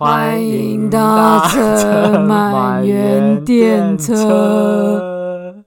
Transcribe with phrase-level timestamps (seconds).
[0.00, 5.62] 欢迎搭乘满园电车。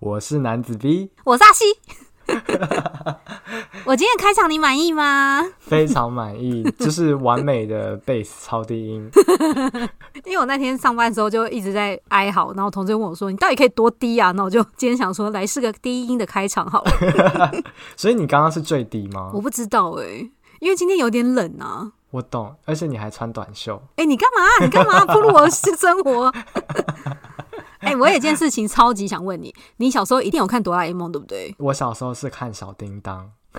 [0.00, 1.64] 我是男子 B，我是阿西。
[3.86, 5.42] 我今天开场你满意吗？
[5.60, 9.10] 非常满意，就是完美的贝斯超低音。
[10.26, 17.50] 因为我那天上班的时候就一直在哀嚎，然后同事问我说：“你到底可以多低啊？”那我就今天想说来试个低音的开场好了。
[17.96, 19.30] 所以你刚刚是最低吗？
[19.32, 21.92] 我不知道哎、欸，因为今天有点冷啊。
[22.10, 23.76] 我懂，而且你还穿短袖。
[23.96, 24.64] 哎、欸，你干嘛？
[24.64, 26.32] 你干嘛暴露我的生活？
[27.80, 31.54] 哎、欸，我有件事情超级想问你，你小时候一定有看哆啦 A 梦对不对？
[31.58, 33.32] 我小时候是看小叮当。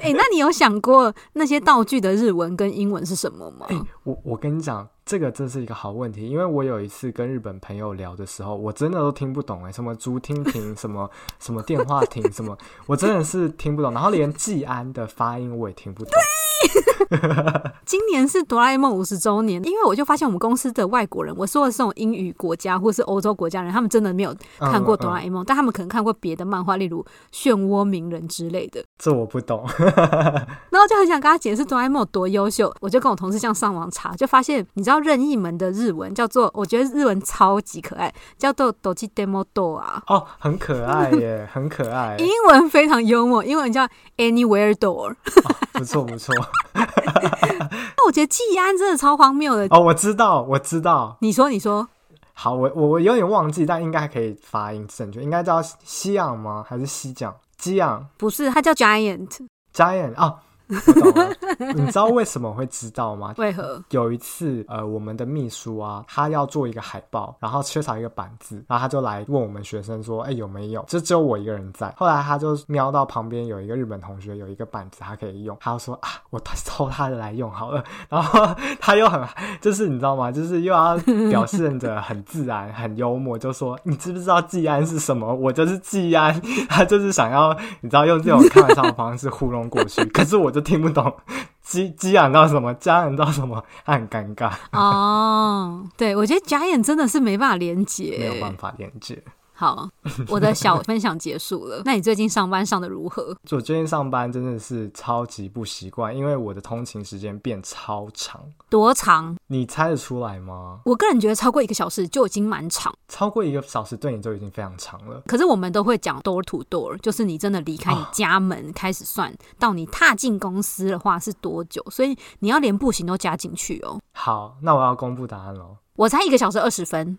[0.00, 3.66] 哎、欸，那你有想过那些道具的日文跟英文是什么吗？
[3.68, 4.88] 欸、我我跟你讲。
[5.06, 13.92] 这个真是一个好问题，因为我有一次跟日本朋友聊的时候，我真的都听不懂哎，什么竹蜻蜓，什么什么电话亭，什么，我真的是听不懂。
[13.94, 16.12] 然后连季安的发音我也听不懂。
[17.86, 28.84] 今年是哆啦 A 梦五十周年，因为我就发现我们公司的外国人，我说的是这种英语国家或是欧洲国家人，他们真的没有看过哆啦 A 梦，嗯嗯、但他们可能看过别的漫画，例如漩涡鸣人之类的。
[28.98, 29.64] 这我不懂。
[29.78, 34.96] 然后就很想跟他解释哆啦 A 梦有多优秀，我就跟我同事这样上网查，就发现你知道。
[35.06, 40.02] 任意门的日文叫做，我觉得日文超级可爱，叫做 Doji Demo Do 啊。
[40.08, 42.16] 哦，很可爱耶，很可爱。
[42.18, 45.12] 英文非常幽默，英文叫 Anywhere Door。
[45.12, 46.34] 哦，不错不错。
[46.74, 49.66] 那我觉得季安真的超荒谬的。
[49.70, 51.16] 哦，我知道，我知道。
[51.20, 51.88] 你说，你说。
[52.32, 56.64] 好，我我我有点忘记，但应该还可以发音正确，应该叫西昂吗？
[56.68, 57.34] 还是西讲？
[57.56, 58.06] 基洋？
[58.18, 59.46] 不是，它叫 Giant。
[59.74, 60.36] Giant 啊。
[60.68, 61.32] 我懂了，
[61.74, 63.34] 你知道为什么会知道吗？
[63.38, 63.82] 为何？
[63.90, 71.94] 有一次，呃，我们的秘书啊，他要做一个海报，然后缺少一个板子，然后他就来问我们学生说：“哎，有没有？”就只有我一个人在。
[71.96, 78.44] 后来他就瞄到旁边有一个日本同学有一个板子，他可以用，他就说：“啊，我偷他的来用好了。”然后
[78.80, 79.22] 他又很，
[79.60, 80.32] 就是你知道吗？
[80.32, 80.96] 就是又要
[81.30, 85.32] 表现着很自然、很幽默，就说：“你知不知道季安是什么？
[85.32, 90.52] 我就是季安。”他就是想要你知道用这种开玩笑的方式糊弄过去， 可是我。
[90.56, 91.14] 都听不懂，
[91.62, 92.72] 激激昂到什么？
[92.74, 93.62] 加人到什么？
[93.84, 94.50] 他很尴尬。
[94.72, 99.22] 哦，对，我觉得假眼真的是没办法连接，没有办法连接。
[99.58, 99.88] 好，
[100.28, 101.80] 我的小分享结束了。
[101.82, 103.34] 那你最近上班上的如何？
[103.50, 108.38] 我最近上班真的是超级不习惯，因为我的通勤时间变超长。
[108.68, 109.34] 多长？
[109.46, 110.80] 你猜得出来吗？
[110.84, 112.94] 我个人觉得超过一个小时就已经蛮长。
[113.08, 115.22] 超过一个小时对你就已经非常长了。
[115.26, 121.82] 可是我们都会讲 door to door，就是你真的离开你家门开始算，哦、到你踏进公司的话是多久？
[121.90, 123.98] 所以你要连步行都加进去哦。
[124.12, 125.78] 好，那我要公布答案喽。
[125.96, 127.18] 我才一个小时二十分，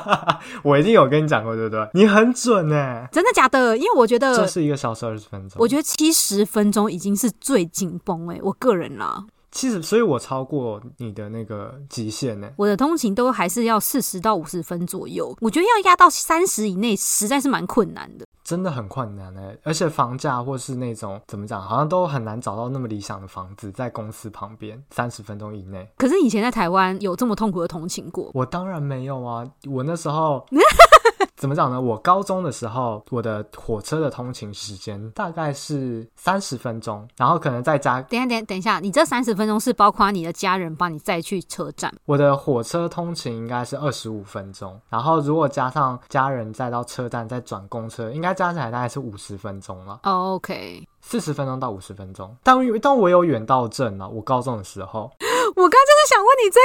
[0.64, 1.88] 我一定有跟你讲过，对不对？
[1.94, 3.76] 你很准哎，真的假的？
[3.76, 9.24] 因为我觉得这是一个小时二十分钟，我觉得七十分钟已经是最紧绷哎，我个人啦。
[9.54, 12.50] 其实，所以我超过你的那个极限呢。
[12.56, 18.26] 我的通勤都还是要四十到五十分左右，我觉得要压到三十以内，实在是蛮困难的。
[18.42, 25.88] 真的很困难哎，而且房价或是那种怎么讲，好像都很难找到那么理想的房子在公司旁边，三十分钟以内。
[25.96, 28.30] 可是以前在台湾有这么痛苦的通勤过？
[28.34, 30.44] 我当然没有啊，我那时候。
[31.36, 31.80] 怎么讲呢？
[31.80, 38.00] 我高中的时候，我的火车的通勤时间大概是三十分钟，然后可能再加。
[38.02, 41.92] 等一下，等等一下，你这三十分钟是包括你的家人帮你再去车站？
[42.04, 50.00] 我的火车通勤应该是二十五分钟，然后如果加上家人再到车站再转公车，应该加起来大概是五十分钟了。
[50.02, 52.36] Oh, OK，四十分钟到五十分钟。
[52.42, 55.10] 但但我有远到证了，我高中的时候。
[55.56, 56.58] 我刚就是想问你这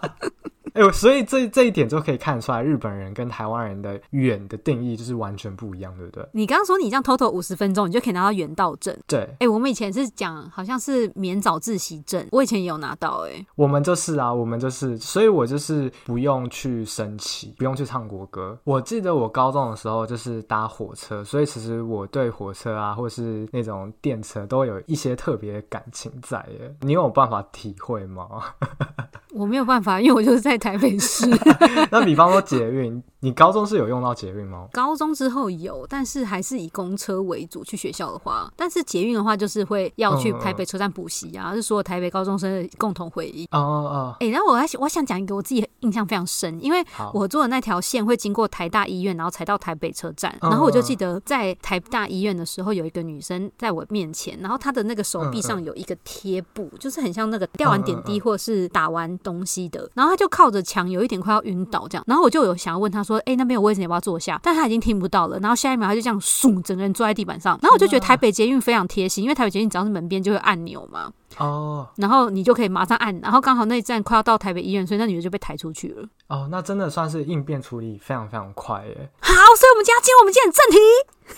[0.00, 0.10] 个。
[0.74, 6.28] 哎呦，所以这这一点就可以看出来，日本人跟台湾人的远的定义就是完全不一样，对不对？
[6.32, 8.96] 你刚刚说你这样偷偷五十分钟，你就可以拿到远道证。
[9.06, 13.24] 对，哎，我们以前是讲好像是免早自习证，我以前也有拿到。
[13.28, 18.58] 哎，我们就是啊，我们就是，所以我就是不用去升旗，不用去唱国歌。
[18.64, 26.44] 我记得我高中的时候就是搭火车，所以其实我对火车啊，或是那种电车都有一些特别的感情在。
[26.58, 28.28] 耶，你有办法体会吗？
[29.32, 31.26] 我没有办法，因为我就是在台北市。
[31.92, 33.02] 那比方说捷运。
[33.24, 34.68] 你高中是有用到捷运吗？
[34.70, 37.64] 高中之后有，但是还是以公车为主。
[37.64, 43.46] 去学校的话，但是捷运的话，就是会要去台北车站补习啊，嗯、是所有台北高中生的共同回忆。
[43.52, 44.16] 哦哦哦！
[44.20, 46.84] 哎、欸，然后我还我想讲一个我自己印象非常深，因为
[47.14, 50.36] 我坐的那条线会经过台大医院，然后才到台北车站。
[50.42, 59.88] 然后我就记得在台大医院的时候，有一个女生在我面前，然后她的那个手臂上有一个贴布，嗯、就是很像那个吊完点滴或者是打完东西的。
[59.94, 62.04] 然后她就靠着墙，有一点快要晕倒这样。
[62.06, 63.13] 然后我就有想要问她说。
[63.14, 65.38] 说：“哎、欸，那边有位置，你要不要坐下？”但他已经听不到了。
[65.40, 67.58] 然后下一秒他就这样，嗖，整个人坐在地板上。
[67.62, 71.10] 然后我就觉得台北捷运非常贴心，因为台北捷运只要是门边就会按钮嘛。
[71.38, 71.86] 哦。
[71.96, 76.06] 然后你就可以马上按，然后刚好那一站快要到台北医院，所以那女的就被抬出去了。
[76.28, 79.10] 哦，那真的算是应变处理非常非常快耶。
[79.20, 80.78] 好，所以我们今天进入我们今天的正题。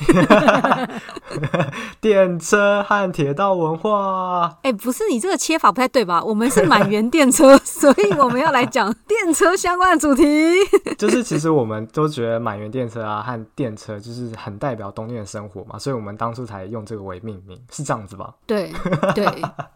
[2.01, 6.21] 电车和铁道文化，哎、欸，不是你这个切法不太对吧？
[6.23, 10.25] 我们是满员电车，所以我们要来讲电车相关的主题。
[10.99, 18.35] 就是其实我们都觉得满员电车啊和电车就是很代表东京的生活嘛，所以我们当初才用这个为命名，是这样子吧？
[18.45, 18.73] 对
[19.15, 19.25] 对，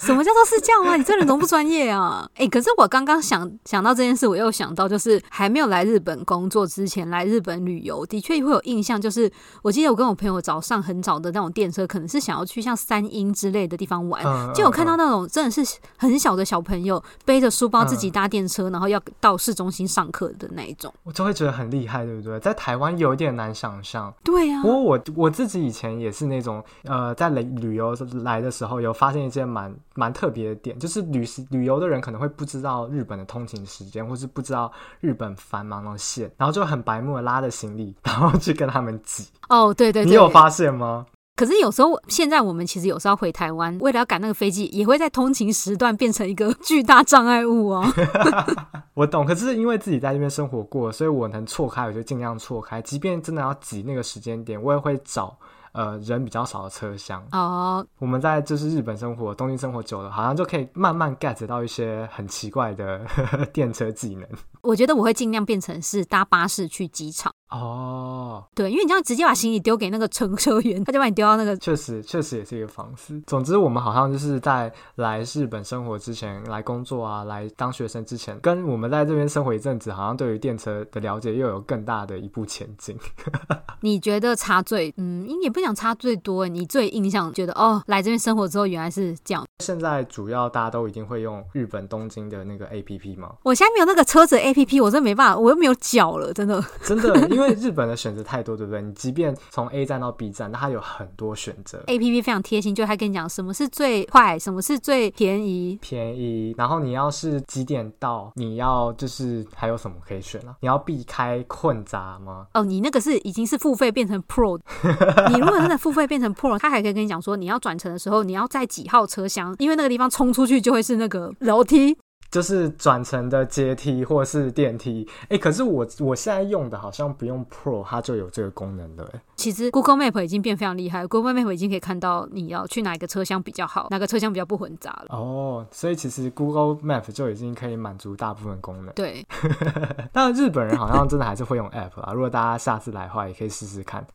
[0.00, 0.96] 什么叫做是这样啊？
[0.96, 2.28] 你这人怎么不专业啊！
[2.34, 9.30] 哎、欸，可是我刚刚想想到这件事，我又想到就是还没有来日本工作之前，来日本旅游的确会有印象，就是。
[9.62, 14.24] 我记得我跟我朋友早上很早的那种电车，可能是想要去像三鹰之类的地方玩，
[14.54, 15.62] 就有看到那种真的是
[15.96, 22.40] 很小的小朋友背着书包自己搭电车，然后要到市中心上课的那一种，我就会觉得很厉害，对不对？
[22.40, 24.12] 在台湾有点难想象。
[24.24, 27.94] 对呀、啊，不过我我自己以前也是那种，呃，在旅旅游
[28.24, 39.28] 来的时候，有发现一件蛮蛮特别的点，就是旅旅游的人可能会不知道日本的通勤时间，或是不知道日本繁忙的线，然后就很白目的拉着行李，然后去跟他们挤。
[39.50, 41.04] 哦，对对对，你有发现吗？
[41.36, 47.84] 可是有时候，现在我们其实有时候回台湾，为了要赶那个飞机，也会在通勤时段变成一个巨大障碍物哦。
[48.92, 52.82] 我懂，可是因为自己在这边生活过，所以我能错开，我就尽量错开。
[52.82, 55.34] 即便真的要挤那个时间点，我也会找
[55.72, 57.22] 呃人比较少的车厢。
[57.32, 63.00] 哦，我们在就是日本生活、东京生活久了，好像就可以慢慢 get 到一些很奇怪的
[63.52, 64.28] 电车技能。
[64.62, 67.32] 我觉得我会尽量变成是搭巴士去机场。
[67.50, 71.56] 哦，对，因为你这样直接把行李丢给那个乘车员，他就把你丢到那个。
[71.56, 73.20] 确实，确实也是一个方式。
[73.26, 82.96] 总之，我们好像就是在来日本生活之前，来工作啊，来当学生之前，跟我们在这边生活一阵子，好像对于电车的了解又有更大的一步前进。
[83.82, 86.46] 你觉得差最，嗯，也不想差最多。
[86.46, 89.44] 你最印象觉得哦，来这边生活之后原来是这样。
[89.58, 93.32] 现在主要大家都一定会用日本东京的那个 APP 吗？
[93.42, 97.39] 我现在没有那个车子 APP，我真的没办法，我又没有脚了，真的，真的。
[97.39, 98.82] 因为日本的选择太多，对不对？
[98.82, 101.82] 你即便从 A 站到 B 站，那它有很多选择。
[101.86, 105.78] A P P 非常贴心，就它跟你讲什么是最快，什么是最便宜。
[105.80, 110.54] 便宜，然后你要是几点到，你要就是还有什么可以选啊？
[110.60, 112.46] 你要避开混杂吗？
[112.54, 114.58] 哦，你那个是已经是付费变成 Pro。
[115.32, 121.96] 你如果真的付费变成 Pro，它还可以跟你讲说，你要转乘的时候，你要在几号车厢，因为那个地方冲出去就会是那个楼梯。
[122.30, 129.04] 就是转乘的阶梯或是电梯，哎、欸，可是我我现在用的好像不用 Pro，它就有这个功能的。
[129.12, 135.16] 哎，其实 Google Map 已经变非常厉害，Google Map 已经可以看到你要去哪一个车厢比较好，哪个车厢比较不混杂了。
[135.16, 138.94] 哦，所以其实 Google Map 就已经可以满足大部分功能。
[138.94, 139.26] 对，
[140.12, 142.12] 但日本人好像真的还是会用 App 啊。
[142.12, 144.06] 如果大家下次来的话，也可以试试看。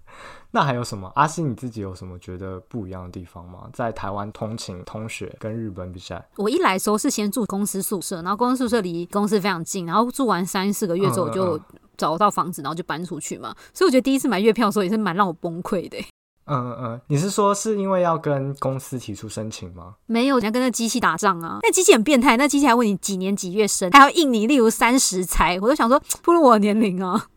[0.56, 1.12] 那还有什么？
[1.16, 3.68] 阿星你自己有什么觉得不一样的地方吗？
[3.74, 11.60] 在台湾通勤、通学跟日本比赛，我一来的时候是先住公司宿舍，然后公司宿舍离公司非常近，然后住完三四个月之后，我就
[11.98, 13.54] 找到房子，然后就搬出去嘛。
[13.74, 15.98] 所以我觉得第一次买月票的时候也是蛮让我崩溃的。
[16.46, 19.96] 嗯嗯嗯，你是说是因为要跟公司提出申请吗？
[20.06, 21.60] 没有，你要跟那机器打仗啊！
[21.64, 27.28] 那机器很变态，那机器还问你几年几月生，还要印你，例如三十才，我都想说 不如我的年龄啊。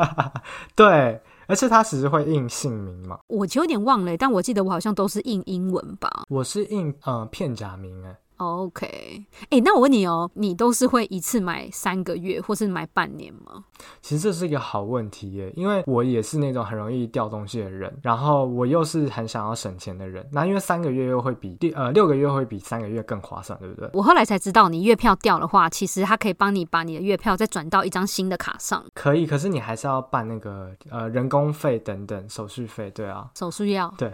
[0.76, 1.22] 对。
[1.50, 3.18] 而且他只是会印姓名嘛？
[3.26, 6.24] 我就有点忘了，但我记得我好像都是印英文吧。
[6.28, 8.16] 我是印呃片假名哎。
[8.40, 13.64] OK，哎、欸，那我问你哦，你都是会一次买三个月，或是买半年吗？
[14.00, 20.26] 其实这是一个好问题耶，因为我也是那种很容易掉东西的人，然后我又是很想要省钱的人。
[20.32, 23.90] 那因为三个月又会比第呃六个月会比三个月更划算，对不对？
[23.92, 28.82] 我后来才知道，你月票掉的话，其实它可以帮你把你的月票再转到一张新的卡上。
[28.94, 34.10] 可以，可是你还是要办那个呃人工费等等手续费，对啊，手续要对。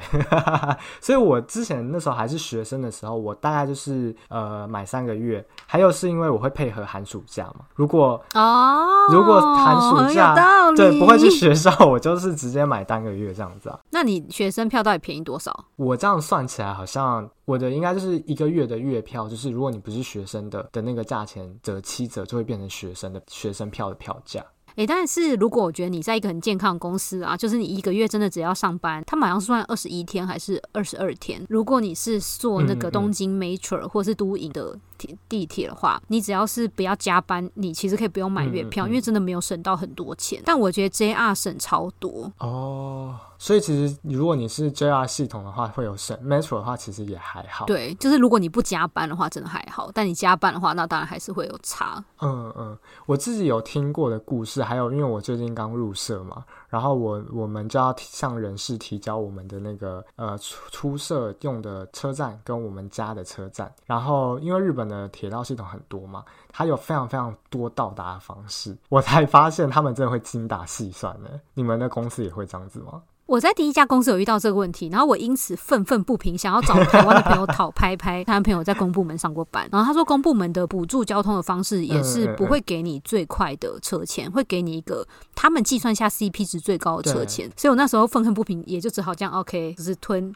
[1.00, 4.15] 所以我之前那时候还是学生的时候，我大概就是。
[4.28, 7.66] 呃，买三个月，还有是因为我会配合寒暑假嘛。
[7.74, 10.34] 如果哦，如果寒暑假
[10.74, 13.78] 对不会去学校，我就是直接买单个月这样子啊。
[13.90, 15.64] 那你学生票到底便宜多少？
[15.76, 24.44] 我这样算起来，好像我的应该就是一个月的月票，就是如果你不是学生的的那个价钱折七折，就会变成学生的学生票的票价。
[24.76, 31.44] 诶、欸，但是如果我觉得你在一个很健康的公司啊，就是你一个月真的只要上班，他们好像是算二十一天还是二十二天？
[31.48, 34.95] 如果你是做那个东京 m a t r e 或是都营的铁
[35.28, 40.40] 地铁的话，你只要是不要加班，你其实可以不用买月票，嗯嗯，因为真的没有省到很多钱。
[40.44, 43.18] 但我觉得 JR 省超多哦。
[43.38, 47.66] 所以其实如果你是 JR 系统的话，会有省；Metro 的话，其实也还好。
[47.66, 52.02] 对，就是如果你不加班的话，真的还好；但你加班的话，那当然还是会有差。
[52.22, 63.72] 嗯嗯，我自己有听过的故事，还有因为我最近刚入社嘛，然后我我们就要向人事提交我们的那个呃出出社用的车站跟我们家的车站。
[63.84, 71.28] 然后因为日本的铁道系统很多嘛，它有非常非常多到达的方式，我才发现他们真的会精打细算呢。
[71.54, 73.02] 你们的公司也会这样子吗？
[73.26, 78.22] 我在第一家公司有遇到这个问题，然后我因此愤愤不平，想要找台湾的朋友讨拍拍。
[78.22, 85.04] 台湾朋友在公部门上过班， 然后他说公部门的补助交通的方式也是不会给你最快的车钱，会给你一个
[85.34, 87.50] 他们计算下 CP 值最高的车钱。
[87.56, 90.32] 所以我那时候愤恨不平，也就只好这样 OK，就是吞。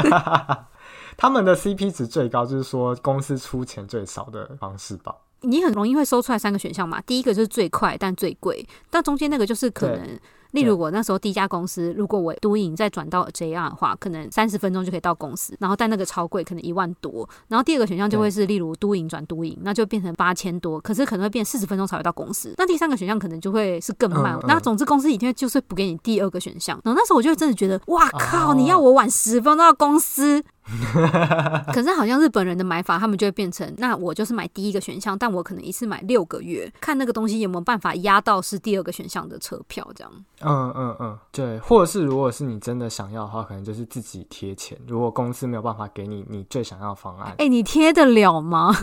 [1.16, 5.14] 他们的 CP 值最高，就是说公司出钱最少的方式吧。
[5.40, 10.20] 你很容易会搜出来三个选项嘛，第一个就是最快但最贵，但中间那个就是可能。
[10.56, 17.28] 例如我那时候第一家公司，如果我都营再转到 JR 的话，可能三十分钟就可以到公司，然后但那个超贵，可能一万多。
[17.48, 22.54] 然后第二个选项就会是，例如都营转都营，那就变成八千多，可是可能会变四十分钟才会到公司。
[22.56, 24.34] 那第三个选项可能就会是更慢。
[24.36, 26.80] 嗯嗯、那总之公司一定会就是不给你第二个选项。
[26.82, 28.54] 然后那时候我就真的觉得，哇靠！
[28.54, 30.42] 你要我晚十分钟到公司？
[31.72, 40.12] 可是好像日本人的买法，他们就会变成，那我就是买第一个选项，但我可能一次买六个月，看那个东西有没有办法压到是第二个选项的车票，这样。
[40.40, 44.76] 嗯嗯嗯，对，或者是如果是你真的想要的话，可能就是自己贴钱。
[44.86, 48.74] 如果公司没有办法给你你最想要的方案，哎、欸，你贴得了吗？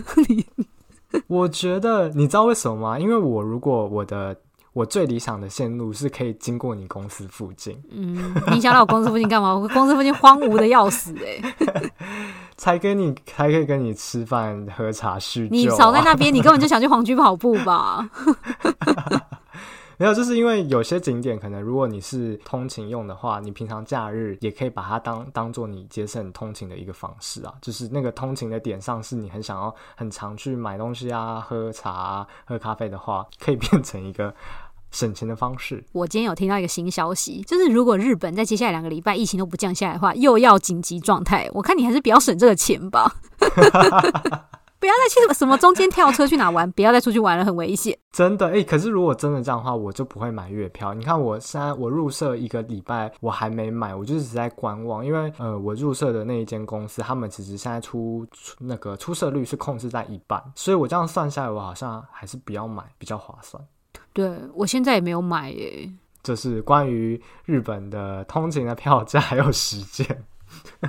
[1.27, 2.97] 我觉得你知道为什么吗？
[2.99, 4.35] 因为我如果我的。
[4.73, 7.79] 我最理想的线路是可以经过你公司附近。
[7.91, 9.53] 嗯，你想到我公司附近干嘛？
[9.55, 11.91] 我公司附近荒芜的要死哎、欸！
[12.57, 15.57] 才跟你才可以跟你吃饭喝茶叙旧、啊。
[15.57, 18.09] 你少在那边，你根本就想去黄居跑步吧？
[19.95, 27.53] 没有，就是因为有些景点可能，如果你是通勤用的话，你平常假日也可以把它当当做你节省通勤的一个方式啊。
[27.61, 34.33] 就是那个通勤的点上，是你很想要很常去买东西啊、喝茶啊、喝咖啡的话，可以变成一个
[34.93, 35.83] 省钱的方式。
[35.91, 41.49] 我今天有听到一个新消息，就是如果日本在接下来两个礼拜疫情都不降下来的话，又要紧急状态。
[41.51, 43.13] 我看你还是比较省这个钱吧。
[44.79, 47.97] 不要再去什么中间跳车去哪玩，不要再出去玩了，很危险。
[48.11, 50.93] 真的哎、欸，可是如果真的这样的话，我就不会买月票。
[50.93, 55.05] 你看我现在我入社一个礼拜，我还没买，我就是只在观望。
[55.05, 63.63] 因为呃，我入社的那一间公司，他们其实现在出，出那个出社率是控制在一半，所以我这样算下来，我好像还是不要买比较划算。
[64.13, 65.91] 对，我现在也没有买耶。
[66.21, 70.23] 这是关于日本的通勤的票价还有时间。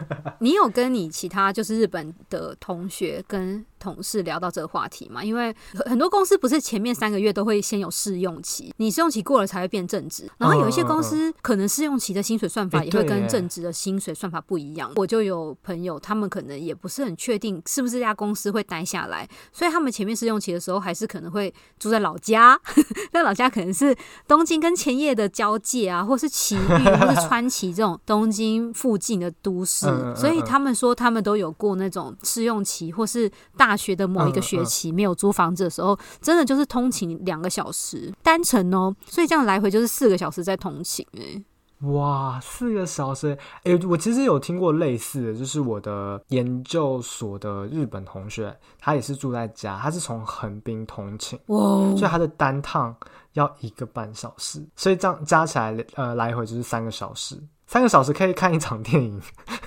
[0.41, 5.23] 你有跟你其他就是日本的同学跟同事聊到这个话题吗？
[5.23, 5.55] 因为
[5.87, 10.31] 很多公司不是前面三个月都会先有试用期，你试用期过了才会变正职。
[10.39, 14.91] 然后有一些公司可能试用期的薪水算法也会跟正职的薪水算法不一样。
[14.97, 22.59] 我就有朋友，他们可能也不是很确定是不是这家公司会待下来，所以他们前面试用期的时候还是可能会住在老家。
[23.13, 23.95] 在老家可能是
[24.27, 29.84] 东京跟千叶的交界啊，或是埼玉，或是川崎这种东京附近的都市。
[30.17, 33.77] 所以他们说他们都有过那种试用期，或是大。
[33.85, 41.43] 学的某一个学期没有租房子的时候，真的就是通勤两个小时单程哦，所以这样来回就是四个小时在通勤哎，
[41.89, 51.59] 哇，四个小时哎，我其实有听过类似的，就是我的研究所的日本同学，他也是住在家，他是从横滨通勤，哇，
[51.97, 52.97] 所以他的单趟
[53.33, 57.39] 要一个半小时，所以这样加起来呃来回就是三个小时。
[57.67, 59.21] 三个小时可以看一场电影，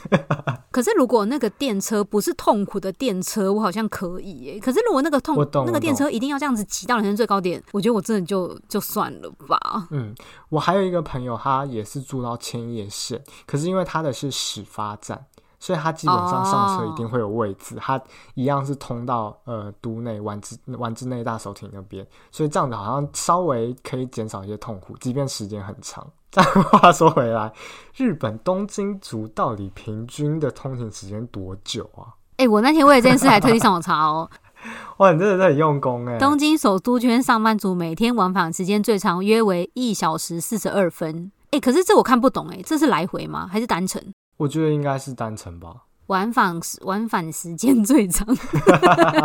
[0.71, 4.59] 可是如果那个电车不是痛苦的电车，我好像可以耶。
[4.59, 5.35] 可是如果那个痛
[5.65, 9.87] 那个电车一定要这样子挤到人生最高点，我觉得我真的就就算了吧。
[9.91, 10.13] 嗯，
[10.49, 15.25] 我还有一个朋友，他也是住到千叶县，可是因为他的是始发站，
[15.59, 17.99] 所以他基本上上车一定会有位置，他
[18.35, 26.05] 一样是通到呃都内丸之丸之内大手町那边，所以这样子好像稍微可以减少一些痛苦，即便时间很长。
[26.31, 27.51] 但话说回来，
[27.95, 32.13] 日本东京族到底平均的通勤时间多久啊？
[32.37, 34.29] 哎、欸，我那天为了这件事还特地上网查哦。
[34.97, 36.17] 哇，你真的是很用功哎！
[36.17, 41.31] 东京首都圈上班族每天往返时间最长约为一小时四十二分。
[41.45, 43.47] 哎、欸，可是这我看不懂哎，这是来回吗？
[43.51, 44.01] 还是单程？
[44.37, 45.86] 我觉得应该是单程吧。
[46.07, 48.27] 往返往返时间最长。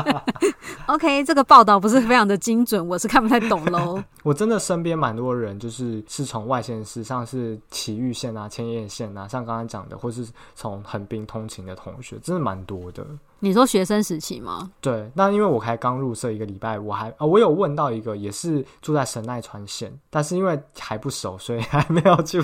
[0.87, 4.03] OK，这个报道不是非常的精准，我是看不太懂喽。
[4.23, 13.07] 我真的身边蛮多人，就是是从外县市，像是埼玉县啊、千叶县啊，像刚刚讲的，或是从横滨通勤的同学，真的蛮多的。
[13.39, 14.71] 你说学生时期吗？
[14.81, 22.43] 对，那因为我还刚入社一个礼拜，我还啊、哦，我有问到一个也是住在神奈川县，但是因为还不熟，所以还没有去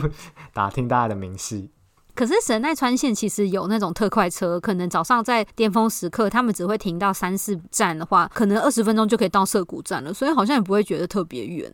[0.53, 1.71] 打听大家的明细。
[2.19, 11.73] 可是神奈川县其实有那种特快车，可能早上在巅峰时刻，他们只会停到三四站的话，可能二十分钟就可以到涩谷站了，所以好像也不会觉得特别远。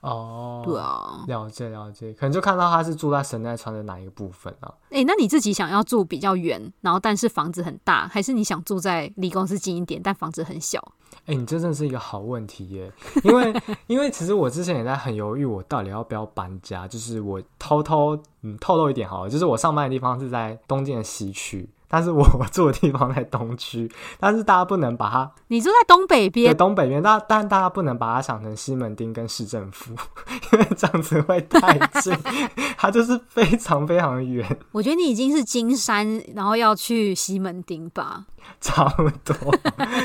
[0.00, 4.72] 哦，对啊，了解了解，可能就看到他是住在神奈川的哪一个部分啊？
[4.90, 10.80] 哎、欸，那你自己想要住比较远，然后但是房子很大，还是你想住在离公司近一点，但房子很小？
[11.26, 12.92] 哎、欸，你这真的是一个好问题耶，
[13.24, 13.52] 因为
[13.88, 16.88] 因为其实我之前也在很犹豫，我到底要不要搬家。
[16.88, 21.68] 就是我偷偷嗯透露一点好了，就是我上班的地方是在东京的西区。
[21.90, 29.92] 但是 我住的地方在东区，但是大家不能把它，你住在东北边，对，东北边，但但大家不能把它想成西门町跟市政府，
[30.52, 32.16] 因为这样子会太近，
[32.78, 34.58] 它就是非常非常远。
[34.70, 38.24] 我觉得你已经是金山，然后要去西门町吧，
[38.60, 39.34] 差不多，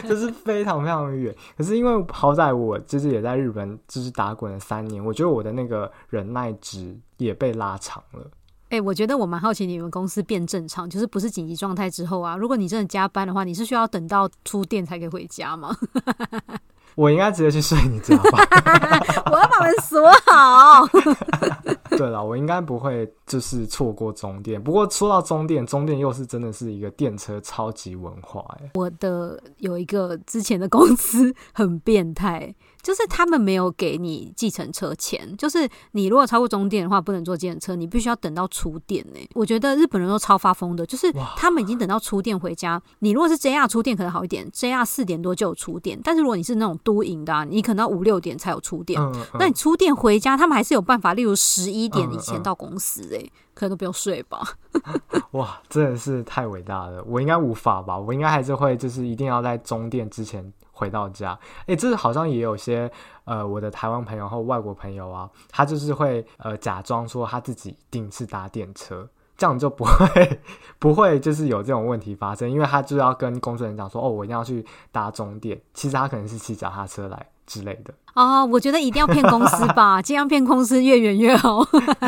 [0.09, 1.33] 就是非常非常远。
[1.55, 8.25] 可是因为好歹我就是也在日本就是打滚了三年，我觉得我的那个忍耐值也被拉长了。
[8.69, 12.35] 哎、欸，我觉得我蛮好奇你们公司变正常，就是不是紧急状态之后啊？
[12.35, 15.75] 如果你真的加班的话，你是需要等到出店才可以回家吗？
[16.95, 18.39] 我应该直接去睡你知道吧。
[19.29, 20.87] 我要把门锁好。
[21.89, 24.61] 对了，我应该不会就是错过终点。
[24.61, 28.71] 不过说到终点，终点又是真的是一个电车超级文化哎。
[28.75, 32.55] 我的有一个之前的公司很变态，
[32.85, 39.19] 就是他们没有给你计程车钱，就是你如果超过终点的话，不能坐计程车，你必须要等到出电呢。
[39.33, 42.79] 我觉得日本人都超发疯的，就是他们已经等到出电回家。
[42.99, 49.01] 你如果是 JR 出电可能好一点，JR 四点多就有出电，但是如果你是那种都营的啊，你可能要五六点才有出电。
[49.01, 51.85] 嗯嗯、那你出电回家，他们还是有办法，例如十一。
[51.85, 54.41] 一点以前到公司哎、欸，嗯嗯、可能都不用睡吧。
[55.33, 57.03] 哇，真的是太伟大了！
[57.05, 57.95] 我应该无法吧？
[57.95, 61.39] 我应该还是会，就是一定要在终点之前回到家。
[61.67, 62.91] 诶、这好像也有些
[63.23, 70.39] 呃，我的台湾朋友或外国朋友啊，他就是会呃假装说他自己一定是搭电车，这样就不会
[70.77, 77.93] 不会就是有这种问题发生，因为他就要跟工作人员讲说哦，我一定要去搭终点，其实他可能是骑脚踏车来之类的。
[78.15, 81.65] 哦，我觉得一定要骗公司吧， 尽量骗公司越远越好。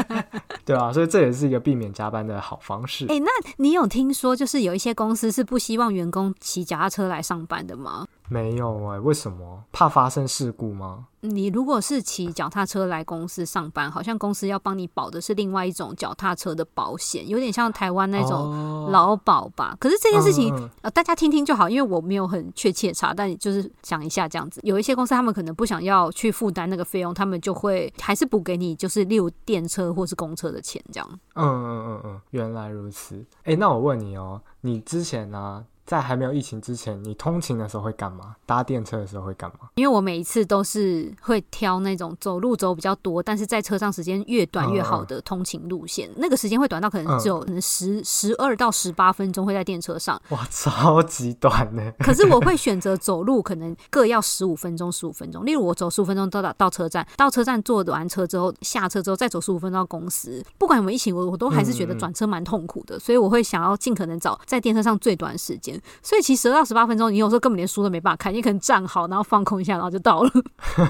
[0.65, 3.05] 对啊，所以这也是一个避免加班的好方式。
[3.05, 8.05] 哎、欸，那你有听说就是有一些公司是不希望员工骑脚踏车来上班的吗？
[8.29, 9.63] 没有哎、欸，为什么？
[9.71, 11.05] 怕发生事故吗？
[11.21, 19.71] 你如果是骑脚踏车来公司上班，好像公司要帮你保的是另外一种脚踏车的保险，有点像台湾那种劳保吧。
[19.73, 24.59] 哦、可是这件事情、嗯、呃，大家听听就好，因为我没有很确切查，但就是想一下这样子。
[24.63, 31.19] 有一些公司他们可能不想要去负担那个费用，他们就会还是补给你，就是例如电车或是公车的钱这样。
[31.35, 33.25] 嗯嗯嗯嗯，原来如此。
[33.43, 38.35] 哎、那我问你哦，你之前呢、在还没有疫情之前，你通勤的时候会干嘛？
[38.45, 39.69] 搭电车的时候会干嘛？
[39.75, 46.09] 因为我每一次都是会挑那种走路走比较多，但是在车上时间越短越好的通勤路线。
[46.09, 50.21] 嗯、那个时间会短到可能只有可能十十二到十八分钟会在电车上。
[50.27, 51.89] 哇，超级短呢！
[52.03, 55.45] 可是我会选择走路，可能各要十五分钟，十五分钟。
[55.45, 60.43] 例如我走十五分钟到达到车站，到车站坐完车之后下车之后再走十五分钟到公司。
[60.57, 65.76] 不管有没有疫情，我我都还是觉得转车蛮痛苦的，嗯、所以我会想要尽可能找在电车上最短时间。
[66.01, 66.47] 所以其实。
[66.57, 70.31] 到十八分钟，你有时候根本连书都没办法看，你可能站好，然后放空一下，然后就到了。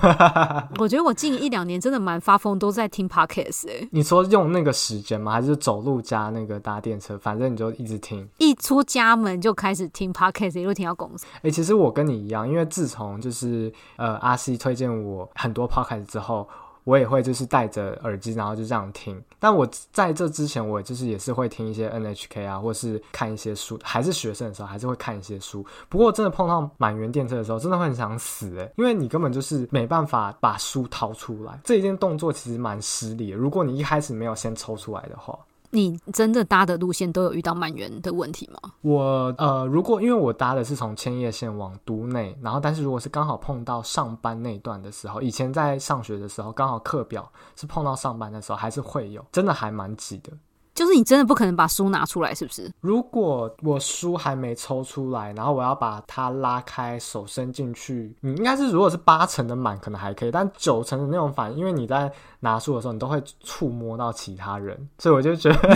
[0.80, 3.89] 我觉得我近一两年真的蛮发疯，都在听 podcast 哎、欸。
[3.91, 5.32] 你说用那个时间吗？
[5.32, 7.17] 还是走路加那个搭电车？
[7.17, 11.26] 反正你就一直听，一出家门就开始听 podcast，一路听到公司。
[11.38, 16.47] 哎、欸，其实我跟你一样，因为自从就是呃阿西推荐我很多 podcast 之后。
[16.88, 19.21] 我也会就是戴着耳机，然后就这样听。
[19.39, 23.78] 但我在这之前，我就是也是会听一些 NHK 啊，或是看一些书。
[23.84, 25.65] 还是学生的时候，还是会看一些书。
[25.89, 31.60] 不过真的碰到满员电车的时候，真的会很想死诶，因为你根本就是没办法把书掏出来。
[31.65, 33.38] 这一件动作其实蛮失礼的。
[33.38, 35.38] 如果你一开始没有先抽出来的话。
[35.71, 38.71] 你真的搭的路线都有遇到满员的问题吗？
[38.82, 50.32] 我呃，如果因为我搭的是从千叶县往都内，然后但是如果是刚好碰到上班那段的时候，以前在上学的时候，刚好课表是碰到上班的时候，还是会有，真的还蛮挤的。
[50.73, 52.71] 就是你真的不可能把书拿出来，是不是？
[52.82, 65.58] 如果我书还没抽出来，然后我要把它拉开，手伸进去，你应该是如果是八成的满可能还可以，但九成的那种反应，因为你在拿书的时候，你都会触摸到其他人，所以我就觉得，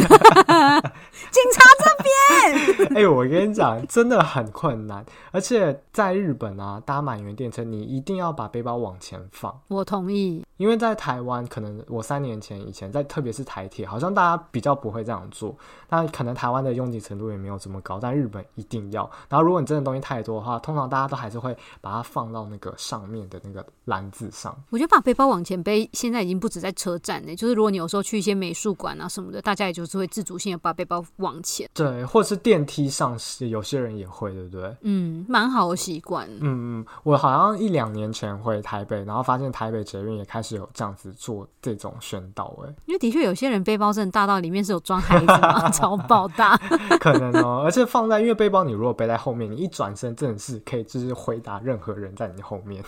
[1.31, 2.11] 警察这边。
[2.95, 9.55] 哎、欸，我跟你讲，真的很困难，而且在日本啊，搭满员电车，你一定要把背包往前放。
[9.67, 15.55] 我同意，因为在台湾，可能我三年前以前在，特别是台铁，好像大家比较不会这样做。
[15.89, 19.09] 那可能台湾的拥挤程度也没有这么高，但日本一定要。
[19.29, 24.57] 然后，如果你真的东西太多的话，通常大家都还是会把它放到那个上面的那个篮子上。
[24.69, 31.69] 我觉得把背包往前背，现在已经不止在车站呢，就是如果你有时候去一些美术馆啊什么的，大家也就是会自主性的把背包往前。
[31.73, 34.75] 对，或者是电梯上，是有些人也会，对不对？
[34.81, 36.27] 嗯，蛮好的习惯。
[36.39, 46.55] 嗯嗯，我好像一两年前回台北，然后发现台北捷运也开始有这样子做这种宣导，哎， 因为的确有些人背包真的大到里面是有装孩子嘛， 超爆大，
[46.99, 47.61] 可能哦。
[47.65, 52.83] 而且放在，因为背包你如果背在后面，你一转身真的是可以就是回答任何人在你后面。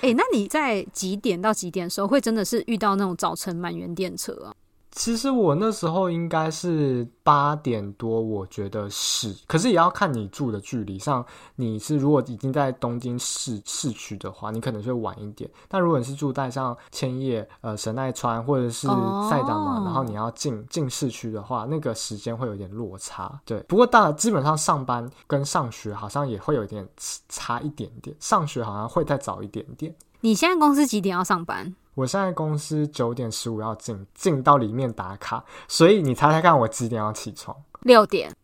[0.00, 4.52] 哎、欸，那你在几点到几点的时候会真的是遇到那种早晨满员电车啊？
[4.90, 10.98] 其实我那时候应该是八点多，我觉得是，可是也要看你住的距离。
[10.98, 15.48] 像你是如果已经在东京市市区的话，你可能会晚一点。
[15.68, 23.40] 但如果你是住在像千叶、呃神奈川或者是埼玉嘛，然后你要进进市区的话，那个时间会有点落差。
[23.44, 26.88] 对，不过大基本上上班跟上学好像也会有点
[27.28, 29.94] 差一点点，上学好像会再早一点点。
[30.20, 31.74] 你现在公司几点要上班？
[31.94, 37.56] 我现在公司九点十五要进，进到里面打卡，所以你猜猜看我几点要起床？
[37.82, 38.34] 六点。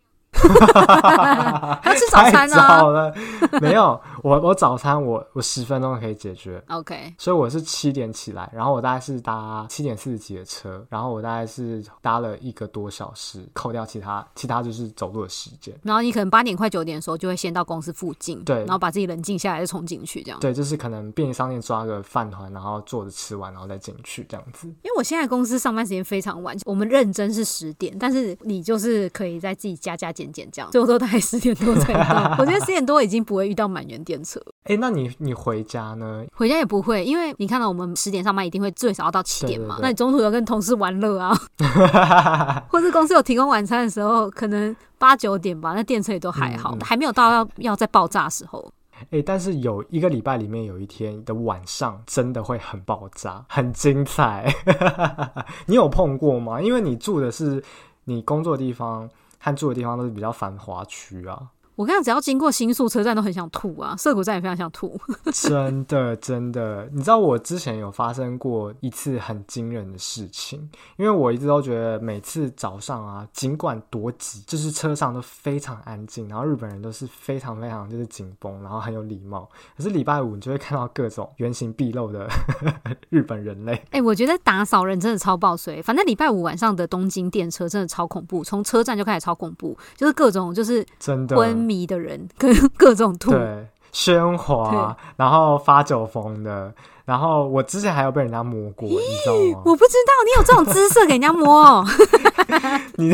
[1.82, 2.56] 还吃早餐呢？
[2.56, 3.14] 太早了，
[3.60, 6.62] 没有，我我早餐我我十分钟可以解决。
[6.68, 15.74] OK，所以我是七点起来，然后我大概是搭七点四十几的车，然后我大概是搭了一个多小时，扣掉其他其他就是走路的时间。
[15.82, 20.40] 然后你可能八点快九点的时候就会先到公司附近，对，然后把自己冷静下来再冲进去，这样。
[20.40, 24.66] 对，就是可能便利商店抓个饭团，然后坐着吃完，然后再进去这样子。
[24.68, 30.98] 因为我现在公司上班时间非常晚，我们认真是十点，但是你就是可以在自己加加减减这样，最后都。
[31.04, 34.40] 大概十点多才到， 我觉得十点多已经不会遇到满员电车。
[34.62, 36.24] 哎、欸，那你你回家呢？
[36.32, 39.76] 回家也不会，因为你看到我们十点上班，一定会最少要到七点嘛。
[39.82, 41.36] 那你中途有跟同事玩乐啊，
[42.70, 48.72] 或是公司有提供晚餐的时候，可能八九点吧，那电车也都还好，嗯嗯，还没有到要要在爆炸的时候。
[48.92, 54.54] 哎、欸，但是有一个礼拜里面有一天的晚上，真的会很爆炸，很精彩。
[55.66, 56.62] 你有碰过吗？
[56.62, 57.62] 因为你住的是
[58.04, 59.10] 你工作的地方。
[59.44, 61.52] 看住的地方都是比较繁华区啊。
[61.76, 65.00] 我刚刚只要经过新宿车站都很想吐啊，涩谷站也非常想吐。
[65.32, 79.48] 真的真的，你知道我之前有发生过一次很惊人的事情，因为我一直都觉得每次早上啊，尽管多挤，就是车上都非常安静，然后日本人都是非常非常就是紧绷，然后很有礼貌。
[79.76, 82.28] 可是礼拜五你就会看到各种原形毕露的
[83.10, 83.72] 日本人类。
[83.72, 85.82] 哎、欸，我觉得打扫人真的超爆水。
[85.82, 91.34] 反正礼拜五晚上的东京电车真的超恐怖，从车站就开始超恐怖，就是各种就是真的
[91.64, 96.74] 迷的人 跟各种吐，对，喧哗，然后发酒疯的，
[97.04, 99.62] 然后我之前还有被人家摸过，你知道吗？
[99.64, 101.84] 我不知道你有这种姿色给人家摸哦。
[102.96, 103.12] 你，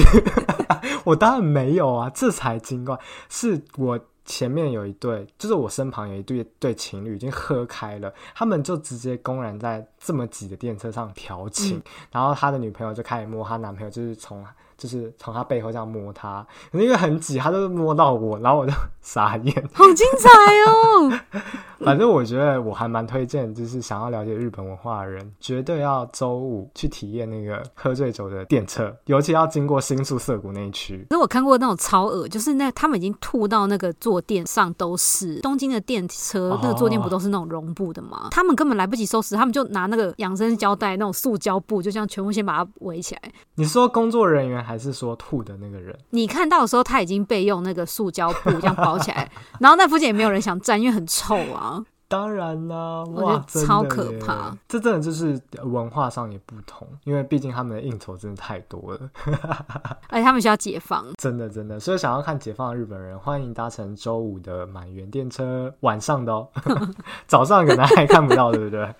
[1.04, 2.98] 我当然没有啊，这才惊怪。
[3.28, 11.82] 是我前面有一对，就是我身旁有一对对情侣已经喝开了，他们就直接公然在这么挤的电车上调情，嗯，
[12.12, 14.44] 然后他的女朋友就开始摸他男朋友，就是从。
[14.80, 19.54] 就是从他背后这样摸他，因为很挤，他就摸到我，然后我就傻眼。
[19.74, 20.28] 好精彩
[20.70, 21.20] 哦！
[21.84, 31.04] 反正我觉得我还蛮推荐，就是想要了解日本文化的人，绝对要周五去体验那个喝醉酒的电车，尤其要经过新宿涩谷那一区。
[31.10, 35.40] 可是我看过那种超恶，就是那他们已经吐到那个坐垫上都是。
[35.40, 38.28] 东京的电车那个坐垫不都是那种绒布的吗？
[38.30, 43.22] 他们根本来不及收拾，他们就拿那个养生胶带那种塑胶布，就这样全部先把它围起来。
[43.56, 45.94] 你说工作人员还是说吐的那个人？
[46.10, 51.84] 你看到的时候，他已经被用那个塑胶布这样包起来， 然后那附近也没有人想站，因为很臭啊。
[52.08, 54.52] 当然啦，我觉得超可怕。
[54.66, 59.08] 这真的就是文化上也不同，因为毕竟他们的应酬真的太多了，
[60.10, 61.06] 而且他们需要解放。
[61.18, 66.48] 真的真的，所以想要看解放的日本人，欢迎搭乘周五的满员电车，晚上的哦，
[67.28, 68.92] 早上可能还看不到，对不对？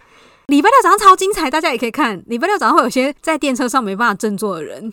[0.51, 2.21] 礼拜六早上超精彩，大家也可以看。
[2.27, 4.93] 礼拜六早上会有些在电车上没办法振作的人。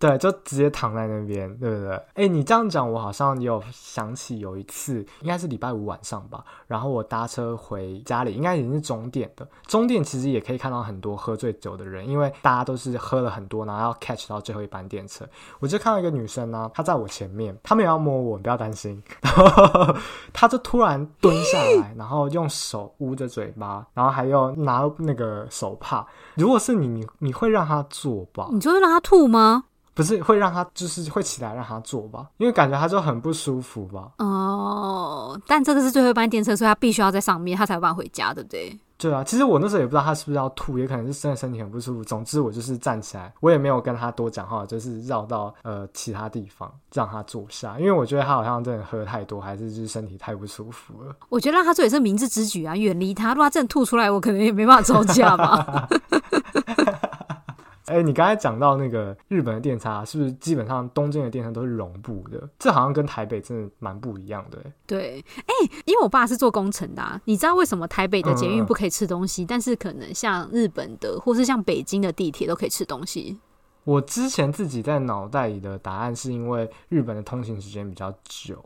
[0.00, 2.02] 对，就直接躺在那边，对不对？
[2.14, 6.42] 哎，你这样讲，我好像有想起有一次，应该是礼拜五晚上吧。
[6.66, 9.46] 然后我搭车回家里，应该已经是终点的。
[9.66, 15.28] 终点其实也可以看到很多喝醉酒的人，因为大家都是喝了很多，然后要 catch 到最后一班电车。
[15.58, 19.02] 我就看到一个女生呢、她在我前面，她没有要摸我，不要担心。
[19.20, 19.94] 然 后
[20.32, 26.06] 她就突然蹲下来，然后用手捂着嘴巴，然后还要拿那个手帕。
[26.36, 28.48] 如果是你，你你会让她坐吧？
[28.50, 29.64] 你就会让她吐吗？
[29.94, 32.26] 不是会让他就是会起来让他坐吧？
[32.38, 34.08] 因为感觉他就很不舒服吧。
[34.18, 38.78] 哦，但这个是最后一班电车，所以他必须要在上面，他才有办法回家，对不对？
[38.96, 42.04] 对啊，其实我那时候也不知道他是不是要吐，也可能是真的身体很不舒服。
[42.04, 51.16] 总之我就是站起来，我也没有跟他多讲话，就是绕到呃其他地方让他坐下，因为我觉得他好像真的喝太多，还是就是身体太不舒服了。
[51.30, 53.30] 我觉得让他坐也是明智之举啊，远离他。
[53.30, 55.88] 如果他真的吐出来，我可能也没办法招架吧。
[57.90, 62.48] 哎、欸，你刚才讲到那个日本的电车，是不是基本上东京的电车都是绒布的？
[62.56, 64.58] 这好像跟台北真的蛮不一样的。
[64.86, 73.40] 对，哎、欸，因为我爸是做工程的、啊，你知道为什么台北的捷运不可以吃东西，嗯、但是可能像日本的或是像北京的地铁都可以吃东西？
[73.84, 78.62] 我之前自己在脑袋里的答案是因为日本的通行时间比较久，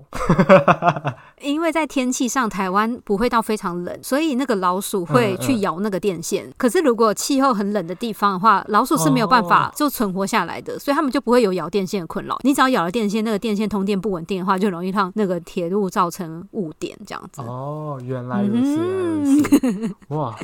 [1.40, 6.46] 因为在天气上台湾不会到非常冷，所以那个老鼠会去咬那个电线。
[6.46, 12.37] 嗯嗯、可是如果气候很冷的地方的话，老鼠是没有办法就存活下来的，哦、所以他们就不会有咬电线的困扰。
[12.42, 17.40] 你只要咬了电线，那个电线通电不稳定的话，就容易让那个铁路造成误点这样子。
[17.40, 20.37] 哦，原来如此，嗯、原来如此哇。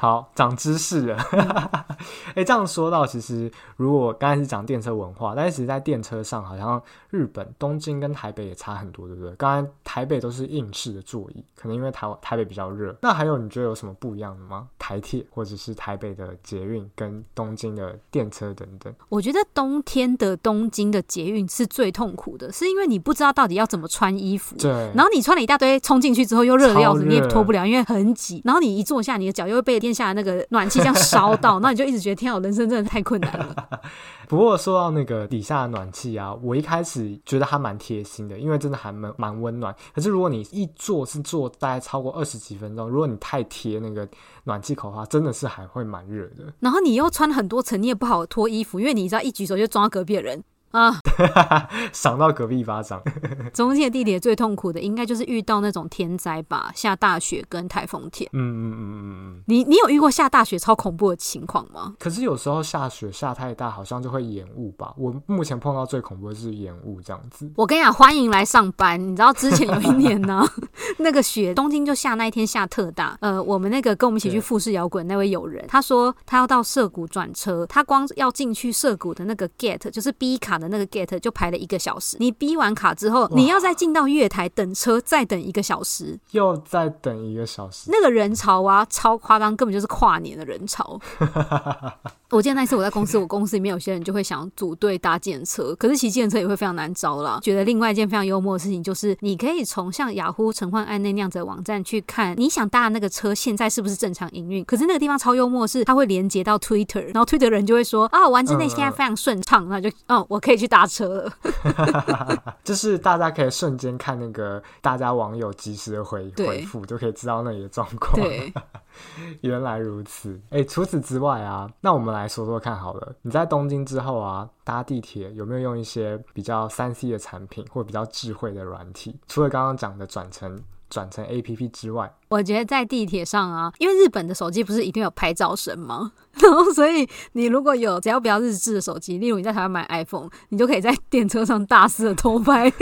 [0.00, 1.16] 好，长知识了。
[1.16, 6.80] 哎、欸，这样说到，其实如果刚才是讲电车文化，但是其实在电车上，好像
[7.10, 9.32] 日本东京跟台北也差很多，对不对？
[9.32, 12.96] 刚才台北都是硬式的座椅，可能因为台台北比较热。
[13.02, 14.68] 那还有你觉得有什么不一样的吗？
[14.78, 18.94] 台铁或者是台北的捷运跟东京的电车等等？
[19.08, 24.54] 我觉得冬天的东京的捷运是最痛苦的，是因为你不知道到底要怎么穿衣服。
[24.58, 24.70] 对。
[24.94, 28.40] 然后你穿了一大堆，冲进去之后又热的要死，你也脱不了，因为很挤。
[28.44, 29.87] 然后你一坐下，你的脚又会被。
[29.88, 33.80] 天下那个暖气这样烧到， 那你就一直觉得天啊，人生真的太困难了。
[34.28, 39.74] 不过说到那个底下的暖气啊，我一开始觉得还蛮贴心的，因为真的还蛮蛮温暖。
[39.94, 44.06] 可是如果你一坐是坐大概超过二十几分钟，如果你太贴那个
[44.44, 46.52] 暖气口的话，真的是还会蛮热的。
[46.60, 50.44] 然后你又穿很多层，你也不好脱衣服，因为你知道一举手就撞到隔壁的人。
[50.70, 51.00] 啊，
[51.92, 53.02] 赏到隔壁一巴掌。
[53.54, 58.28] 中间的地铁最痛苦的，应该就是遇到那种天灾吧，下大雪跟台风天。
[58.34, 59.42] 嗯嗯嗯嗯嗯。
[59.46, 61.94] 你你有遇过下大雪超恐怖的情况吗？
[61.98, 64.92] 可是有时候下雪下太大，好像就会延误吧。
[64.98, 67.50] 我目前碰到最恐怖的是延误这样子。
[67.56, 69.00] 我跟你讲，欢迎来上班。
[69.00, 70.46] 你知道之前有一年呢，
[70.98, 73.16] 那个雪东京就下那一天下特大。
[73.22, 80.57] 呃，我们那个跟我们一起去富士摇滚那位友人，他说他要到涩谷转车，他光要进去涩谷的那个 gate 就是 B 卡。
[80.60, 91.00] 的那个 gate 就排了一个小时，你逼完卡之后，你要再进到月台等车，再等一个小时，又再等一个小时，那个人潮啊，超夸张，根本就是跨年的人潮。
[92.30, 97.40] 我记得那次我在公司，我公司里面有些人就会想组队搭计程车，可是骑计程车也会非常难招啦。
[97.42, 104.62] 觉得另外一件非常幽默的事情就是，你可以从像雅虎陈换案那样子的网站去看，你想搭的那个车现在是不是正常营运？
[104.66, 111.32] 可是那个地方超幽默的是，它会连接到 Twitter， 然后 Twitter 的人就会说啊，丸之内现在非常顺畅，那就哦，我可以去搭车了。
[112.62, 118.20] 就是大家可以瞬间看那个大家网友及时的回对回复，就可以知道那里的状况。
[118.20, 118.52] 对。
[119.42, 123.14] 原来如此，哎，除此之外啊，那我们来说说看好了。
[123.22, 129.18] 你在东京之后啊，搭地铁有没有用一些比较三 C 的产品，或比较智慧的软体？
[129.26, 130.58] 除了刚刚讲的转成
[130.90, 136.12] 转成 APP 之外，我觉得在地铁上啊，因为日本的手机不是一定有拍照神吗？
[136.40, 142.72] 然后所以你如果有只要不要日制的手机，例如你在台湾买 iPhone，你就可以在电车上大肆的偷拍。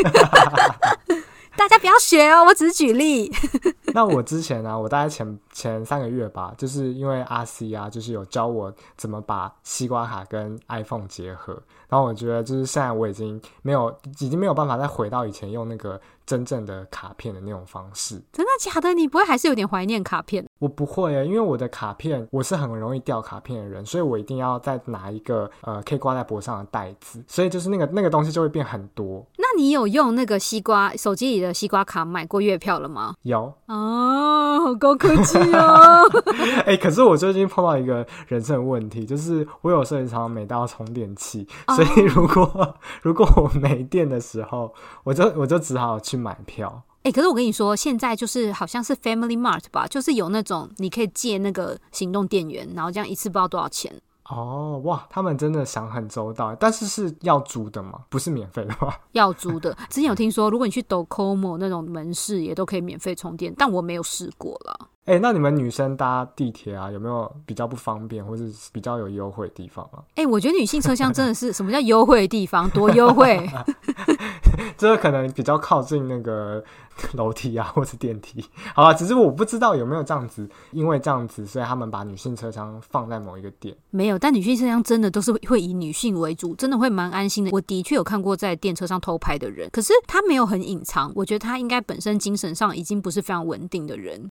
[1.56, 3.32] 大家不要学哦，我只是举例。
[3.94, 11.60] 那我之前呢、我大概前前三个月吧，就是因为阿 C 啊，就是有教我怎么把西瓜卡跟 iPhone 结合。
[11.88, 18.20] 然后我觉得，就是现在我已经没有，已经没有办法再回到以前用那个真正的卡片的那种方式。
[18.32, 18.92] 真的假的？
[18.92, 20.44] 你不会还是有点怀念卡片？
[20.58, 29.24] 我不会啊，因为我的卡片，我是很容易掉卡片的人，所以我一定要再拿一个呃可以挂在脖上的袋子，所以就是那个那个东西就会变很多。
[29.38, 33.14] 那你有用那个西瓜手机里的西瓜卡买过月票了吗？
[33.22, 36.02] 有哦，好高科技哦！
[36.64, 42.68] 哎、欸，可是我最近碰到一个人生的问题，就是我有时候常常没带充电器，所以如果、oh.
[43.02, 44.72] 如果我没电的时候，
[45.04, 46.82] 我就我就只好去买票。
[47.02, 53.92] 哎、欸，可是我跟你说，现在就是好像是 Family Mart 吧，就是有那种你可以借那个行动电源，然后这样一次不知道多少钱。
[54.28, 58.00] 哦，哇，他们真的想很周到，但是是要租的吗？
[58.08, 58.92] 不是免费的吗？
[59.12, 59.72] 要租的。
[59.88, 64.88] 之前有听说，如果你去 Docomo 那种门市，也都可以免费充电，但我没有试过了。
[65.06, 70.02] 哎、欸，那你们女生搭地铁啊，有没有比较不方便，或是比较有优惠的地方啊？
[70.16, 72.68] 哎、欸，我觉得女性车厢真的是 什么叫优惠的地方？
[72.70, 73.48] 多优惠？
[74.76, 76.62] 这个可能比较靠近那个
[77.12, 78.44] 楼梯啊，或是电梯。
[78.74, 83.76] 好吧，只是我不知道有没有这样子，因为这样子，所以他们把女性车厢放在某一个点。
[83.90, 87.50] 没有，但女性车厢真的都是会以女性为主，真的会蛮安心的。
[87.52, 94.28] 我的确有看过在电车上偷拍的人，可是他没有很隐藏，我觉得他应该本身精神上已经不是非常稳定的人。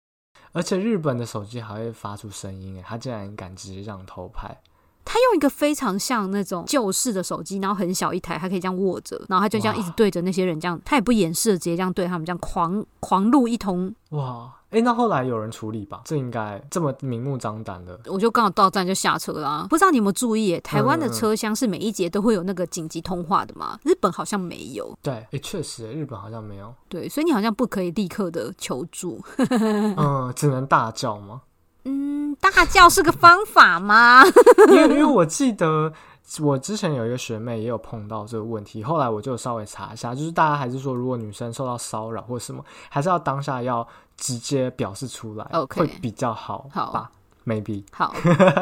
[0.54, 4.56] 而且日本的手机还会发出声音，诶，他竟然敢直接这样偷拍。
[5.04, 13.94] 他用一个非常像那种旧式的手机，然后很小一台，还可以这样握着，然后他就这样一直对着那些人这样，他也不掩饰，直接这样对他们这样狂狂录一通。
[14.10, 16.00] 哇，哎、欸，那后来有人处理吧？
[16.04, 17.96] 这应该这么明目张胆的。
[18.06, 19.66] 我就刚好到站就下车啦。
[19.70, 23.78] 不知道你有没有注意，台湾的车厢是每一节都会有那个紧急通话的嘛？
[23.84, 24.98] 日本好像没有。
[25.00, 26.74] 对，哎、欸，确实，日本好像没有。
[26.88, 29.22] 对，所以你好像不可以立刻的求助。
[29.96, 31.42] 嗯，只能大叫吗？
[31.84, 34.24] 嗯，大叫是个方法吗？
[34.68, 35.92] 因为因为我记得
[36.40, 47.10] 我之前有一个学妹也有碰到这个问题，后来我就稍微查一下，就是大家还是说，如果女生受到骚扰或什么，还是要当下要直接表示出来.会比较好，好吧
[47.46, 48.14] ？Maybe 好，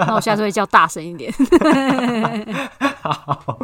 [0.06, 1.32] 那我下次会叫大声一点。
[3.00, 3.58] 好。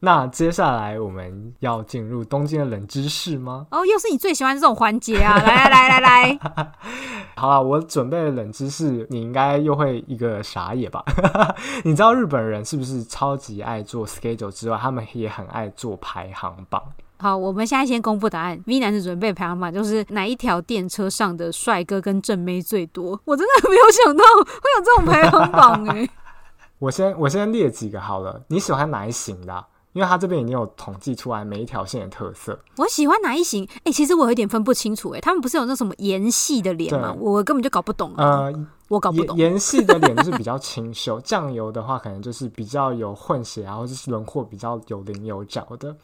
[0.00, 3.66] 那接下来我们要进入东京的冷知识吗？
[3.72, 5.36] 哦，又是你最喜欢这种环节啊！
[5.36, 6.38] 来来来来来，
[7.34, 11.04] 好了，我准备的冷知识，你应该又会一个傻眼吧？
[11.82, 16.80] 你知道日本人是不是超级爱做 schedule 之外，他们也很爱做排行榜？
[17.20, 18.62] 好，我们现在先公布答案。
[18.66, 23.20] V 男子准备排行榜，就是哪一条电车上的帅哥跟正妹最多？
[23.24, 26.10] 我真的没有想到会有这种排行榜哎、欸！
[26.78, 29.66] 我先我先列几个好了，你喜欢哪一型的、啊？
[29.94, 32.56] 因为他这边已经有统计出来每一条线的特色。
[32.76, 33.64] 我喜欢哪一型？
[33.78, 35.10] 哎、欸，其实我有点分不清楚。
[35.10, 37.12] 哎，他们不是有那什么盐系的脸吗？
[37.18, 38.14] 我根本就搞不懂。
[38.16, 38.52] 呃，
[38.86, 39.36] 我搞不懂。
[39.36, 45.96] 盐系的脸就是比较清秀，酱油的话可能就是比较有混血，然后就是轮廓比较有棱有角的。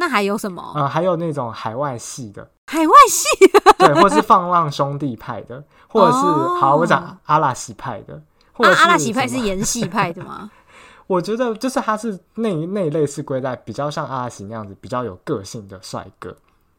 [0.00, 0.72] 那还有什么？
[0.74, 2.50] 呃，还有那种海外系的。
[2.66, 3.28] 海外系？
[3.76, 8.18] 对，或是放浪兄弟派的，或者是、哦、好，我讲阿拉西派的。
[8.54, 10.50] 或者、啊、阿拉西派是盐系派的吗？
[11.06, 16.34] 我觉得就是他是那那一类是归在比较像阿拉西那样子比较有个性的帅哥，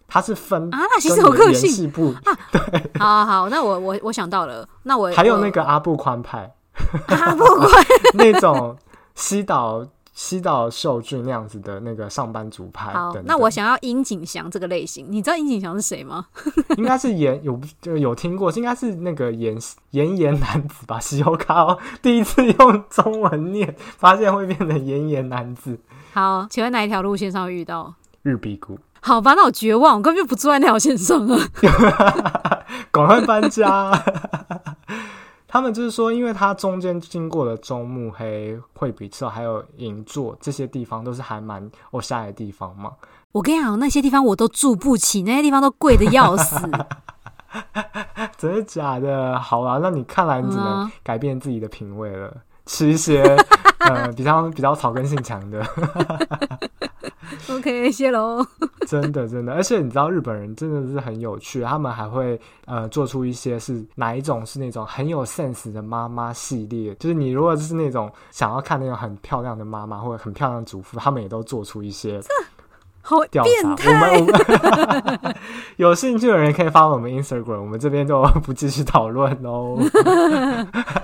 [0.07, 2.33] 他是分阿拉西是有个性不啊？
[2.51, 6.51] 对，好好好，那我我我想到了，那我还有那个阿布宽派，
[7.05, 8.75] 阿布宽那种
[9.13, 9.85] 西岛。
[10.23, 12.93] 西岛秀俊那样子的那个上班族派。
[12.93, 16.27] 好，那我想要樱井翔这个类型，你知道樱井翔是谁吗？
[16.77, 19.57] 应该是演有就有听过，应该是那个演
[19.89, 20.99] 炎炎男子吧？
[21.01, 25.79] 西欧卡哦，第一次用中文念，发现会变成炎炎男子。
[26.13, 28.77] 好，请问哪一条路线上会遇到日比谷？
[29.01, 31.49] 好吧，那我绝望，我根本就不住在那条线上啊！
[32.91, 33.91] 赶快搬家。
[35.51, 42.93] 他们就是说，因为它中间经过了中目黑、惠比寿还有银座这些地方，都是还蛮欧夏的地方嘛。
[43.33, 46.55] 我跟你讲，那些地方我都住不起，那些地方都贵的要死。
[48.37, 49.37] 真的假的？
[49.37, 53.21] 好啊，那你看来你只能改变自己的品味了，嗯、吃一些
[53.79, 55.61] 呃比较比较草根性强的。
[57.49, 58.45] OK，谢喽。
[58.87, 72.21] 真的，真的，而且你知道日本人真的是很有趣，他们还会呃做出一些是哪一种是那种很有 sense 的妈妈系列，就是你如果就是那种想要看那种很漂亮的妈妈或者很漂亮的主妇，他们也都做出一些。
[73.03, 73.43] 好变
[73.77, 73.89] 态！
[73.89, 74.25] 我们，我
[75.23, 75.35] 们
[75.77, 79.79] 有兴趣的人可以发我们 Instagram，我们这边就不继续讨论喽。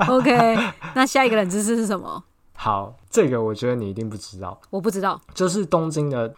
[0.08, 0.56] OK，
[0.94, 2.24] 那下一个冷知识是什么？
[2.54, 4.60] 好，这个我觉得你一定不知道。
[4.70, 6.34] 我不知道，就是东京的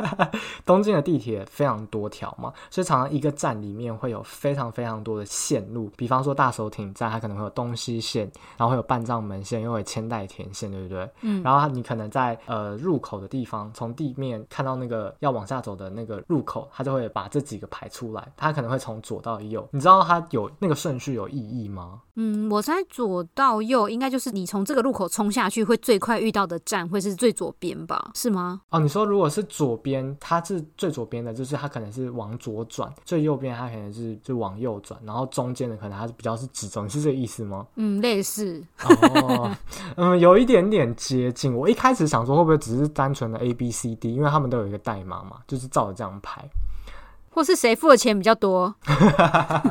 [0.64, 5.90] 东京的地铁非常多条嘛，所以常常一个站里面会有非常非常多的线路。
[5.96, 11.10] 比方说大手町站，它可能会有东西线，然后会有半藏门线，又会有千代田线，对不对？
[11.22, 11.42] 嗯。
[11.42, 18.32] 然后你可能在呃入口的地方，从地面看到那个要往下走的那个入口，它就会把这几个排出来。
[18.36, 22.00] 它可能会从左到右，你知道它有那个顺序有意义吗？
[22.16, 28.10] 嗯，我猜左到右应该就是你从这个路口冲下去会最快遇到的站会是最左边吧？
[28.14, 28.62] 是吗？
[28.70, 37.66] 哦，你说如果是左边，它是最左边的，就是它可能是往左转；最右边它可能是就往右转，然后中间的可能它是比较是直走，你是这个意思吗？
[37.76, 38.64] 嗯，类似。
[38.82, 39.54] 哦，
[39.96, 41.54] 嗯， 有一点点接近。
[41.54, 46.48] 我一开始想说会不会只是单纯的 A B C D，因为他们都有一个代码嘛，就是照着这样排。
[47.32, 48.74] 或是谁付的钱比较多？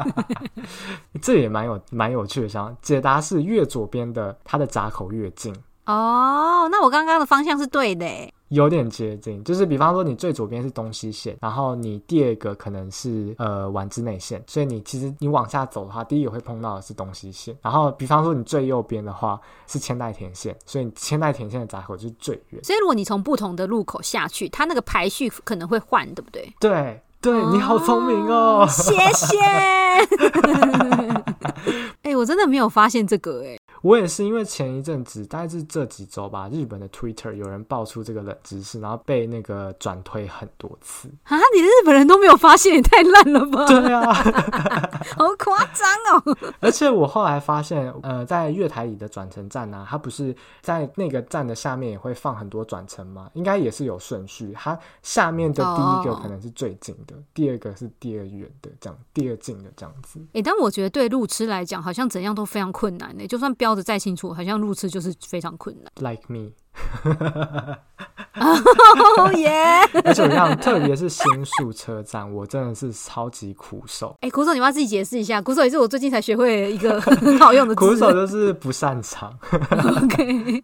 [1.21, 2.47] 这也蛮有蛮有趣的。
[2.47, 5.53] 想解答是越左边的，它的闸口越近
[5.89, 8.05] 哦，那我刚刚的方向是对的。
[8.49, 17.55] 有点接近，就是比方说你最左边是东西线，然后你第二个可能是呃丸之内线，所以你其实你往下走的话，第一个会碰到的是东西线。
[17.61, 22.63] 然后比方说你最右边的话是千代田线，所以千代田线的闸口就是最远。
[22.63, 26.53] 所以如果你从不同的路口下去，它那个排序可能会换，对不对？
[26.59, 29.37] 对对，你好聪明哦，谢谢。
[32.01, 33.59] 哎、欸，我真的没有发现这个哎、欸。
[33.81, 41.37] 我也是，因为前一阵子，大概是这几周吧，日本的 Twitter 有人爆出这个冷知识，然后被那个转推很多次啊！
[41.55, 43.65] 你日本人都没有发现，也太烂了吧？
[43.67, 44.13] 对啊，
[45.15, 46.37] 好夸张哦！
[46.59, 53.31] 而且我后来发现，呃，在月台里的转乘站呢、啊，它不是在那个站的下面也会放很多转乘吗？
[53.33, 60.19] 应该也是有顺序，它下面的第一个可能是最近的，哦、第二个是第二远的，这样第二近的这样子。
[60.33, 63.25] 哎、欸，但我觉得对路痴来讲，好像怎样都非常困难呢。
[63.25, 63.68] 就算标。
[63.69, 66.11] 标的再清楚，好像路痴就是非常困难。
[66.11, 66.49] Like me，
[69.17, 69.53] 哦耶！
[70.03, 74.15] 而且我讲，特别是新宿车站，我真的是超级苦手。
[74.21, 75.39] 哎、欸，苦手，你要自己解释一下。
[75.39, 77.79] 苦手也是我最近才学会一个很好用的字。
[77.79, 79.37] 苦手就是不擅长。
[80.03, 80.63] OK。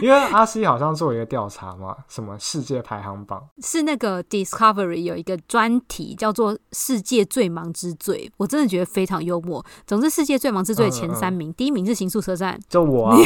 [0.00, 9.64] 因为阿西好像做一个调查嘛，什么世界排行榜是那个 Discovery 有一个专题叫做“世界最忙之最”，我真的觉得非常幽默。
[9.86, 13.16] 总之，世界最忙之最的前三名，嗯嗯第一名是新宿车站，就我、啊，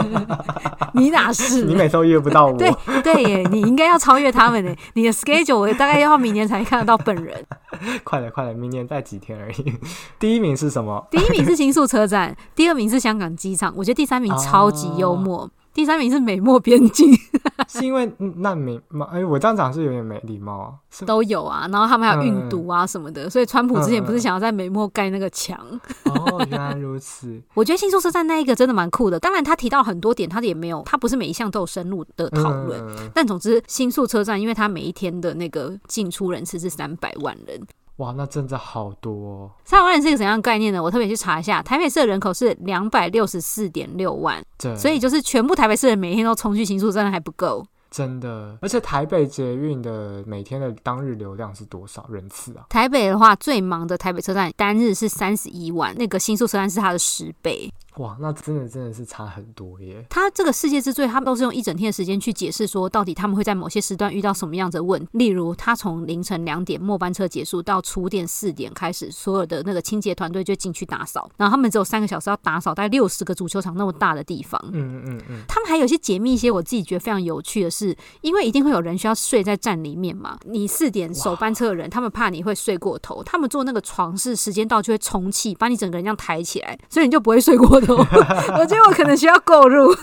[0.94, 1.64] 你哪是？
[1.64, 2.72] 你每次都约不到我，对
[3.02, 4.74] 对耶，你应该要超越他们呢。
[4.94, 7.44] 你的 schedule 我大概要明年才看得到本人。
[8.04, 9.74] 快了快了，明年再几天而已。
[10.18, 11.06] 第一名是什么？
[11.10, 13.72] 第一名是新宿车站， 第二名是香港机场。
[13.76, 15.42] 我觉得第三名超级幽默。
[15.42, 17.12] 啊第三名是美墨边境，
[17.68, 19.08] 是因为难民吗？
[19.12, 20.74] 哎、欸，我这样讲是有点没礼貌啊。
[21.06, 25.58] 都有啊，然后他们还有运毒啊什么的，嗯、所以川普之前不是想要在美墨盖那个墙？
[26.04, 27.40] 哦，原来如此。
[27.54, 32.80] 我觉得新宿车站那一个真的蛮酷的，当然他提到很多点，他也没有，他不是每一项都有深入的讨论。
[32.88, 37.60] 嗯、但总之，新宿车站因为他每一天的那个进出人次是三百万人。
[38.00, 39.50] 哇，那真的好多哦！
[39.62, 40.82] 三百万人是一个怎样的概念呢？
[40.82, 47.64] 我特别去查一下，台北市的人口是两百六十四点六万，对所以就是全部台北市人每天都冲去新宿，真的还不够。
[47.90, 52.64] 真的，而且台北捷运的每天的当日流量是多少人次啊？
[52.70, 57.70] 台北的话，最忙的台北车站单日是三十一万，那个新宿车站是它的十倍。
[58.00, 60.04] 哇，那真的真的是差很多耶！
[60.08, 65.06] 他这个世界之最，他们都是用一整天的时间去解释说，到底他们会在某些时段遇到什么样的问。
[65.12, 74.58] 例如，他从凌晨两点末班车结束到初点四点开始，所有的那个清洁团队就进去打扫，然后他们只有三个小时要打扫大概六十个足球场那么大的地方。
[74.72, 75.42] 嗯嗯嗯。
[75.46, 87.89] 他们还有一些解密一些我自己觉得非常有趣的是，因为一定会有人需要睡在站里面嘛，你四点首班车的人，他们怕你会睡过头，他们坐那个床是时间到就会充气，把你整个人这样抬起来，所以你就不会睡过头。
[88.58, 89.94] 我觉得我可能需要购入，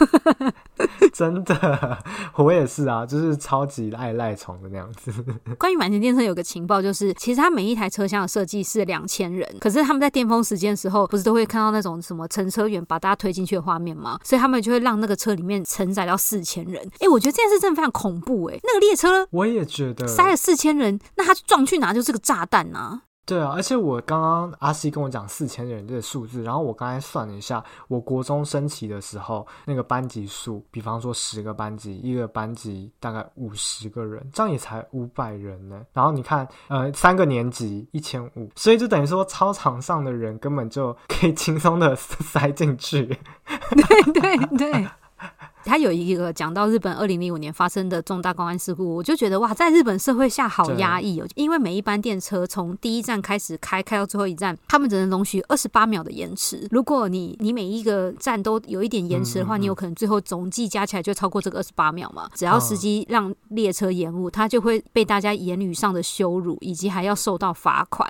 [1.14, 1.98] 真的，
[2.36, 5.12] 我也是啊，就是超级爱赖床的那样子。
[5.58, 14.20] 关于满田电车有个情报，就是其实它每一台车厢的设计是两千人，可是他们在巅峰时间的时候，不是都会看到那种什么乘车员把大家推进去的画面吗？
[14.24, 16.82] 所以他们就会让那个车里面承载到四千人。
[16.96, 23.02] 哎、欸，我觉得这件事真的非常恐怖哎、欸，那个列车我也觉得塞了四千人，那它撞去哪就是个炸弹啊！
[23.28, 35.82] 对啊，而且我刚刚阿西跟我讲四千人这个数字，然后我刚才算了一下，我国中升旗的时候那个班级数，比方说十个班级，一个班级大概五十个人，这样也才五百人呢。
[35.92, 43.06] 然后你看，呃，三个年级一千五，所以就等于说操场上的人根本就可以轻松的 塞进去。
[43.06, 44.88] 对 对对。
[45.66, 56.68] 他有一个讲到日本二零零五年发生的重大公安事故，我就觉得哇，在日本社会下好压抑哦，因为每一班电车从第一站开始开，开到最后一站，他们只能容许二十八秒的延迟。
[56.72, 62.30] 如果你你每一个站都有一点延迟的话，嗯嗯嗯，你有可能最后总计加起来就超过这个二十八秒嘛。
[62.34, 68.10] 只要司机让列车延误，他就会被大家言语上的羞辱，以及还要受到罚款。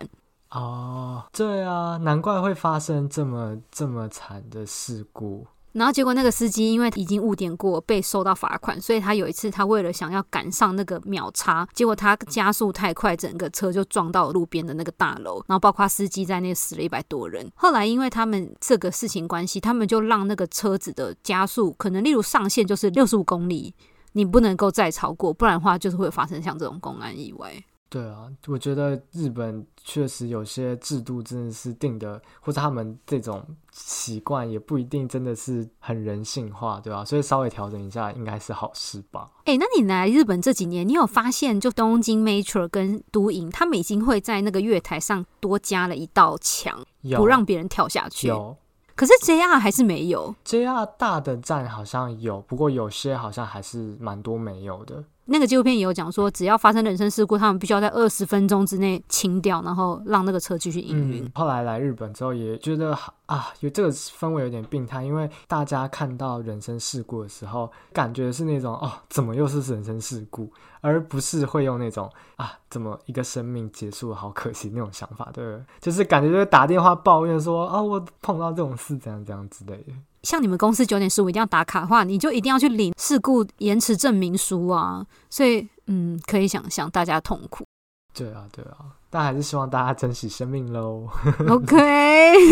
[0.51, 5.45] 哦，对啊，难怪会发生这么这么惨的事故。
[5.77, 17.47] 然后结果那个司机因为已经误点过，被收到罚款，所以他有一次他为了想要赶上那个秒差，结果他加速太快，整个车就撞到路边的那个大楼，然后包括司机在那死了一百多人。
[17.53, 23.75] 后来因为他们这个事情关系，他们就让那个车子的加速可能例如上限就是六十五公里，
[24.13, 27.53] 你不能够再超过，不然的话就是会发生像这种公安意外。
[27.89, 37.05] 对啊，我觉得日本确实有些制度真的是定的，或者他们这种习惯也不一定真的是很人性化，对吧？
[37.05, 39.31] 所以稍微调整一下应该是好事吧。
[39.45, 46.85] 哎，那你来日本这几年，你有发现就东京 Metro 跟都营，他们已经会在那个月台上多加了一道墙，
[47.15, 48.27] 不让别人跳下去。
[48.27, 48.57] 有
[48.95, 55.03] 可是 JR 还是没有，JR 大的站好像有，不过有些好像还是蛮多没有的。
[55.29, 61.23] 那个纪录片也有讲说，只要发生人身事故，他们必须要在二十分钟之内清掉，然后让那个车继续营运。
[61.23, 70.51] 嗯，后来来日本之后，也觉得啊，有这个氛围有点病态，因为大家看到人身事故的时候，感觉是那种哦，怎么又是人身事故，
[70.81, 75.65] 而不是会用那种啊，怎么一个生命结束，好可惜那种想法，对不对？
[75.81, 79.93] 就是感觉就是打电话抱怨说啊，我碰到这种事，怎样怎样之类的。
[80.23, 85.05] 像你们公司九点十五一定要打卡的话，你就一定要去领事故延迟证明书啊！
[85.29, 87.65] 所以，嗯，可以想象大家痛苦。
[88.13, 91.07] 对啊，对啊，但还是希望大家珍惜生命喽。
[91.47, 91.77] OK。